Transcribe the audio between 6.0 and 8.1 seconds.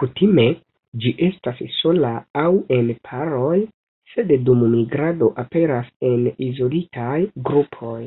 en izolitaj grupoj.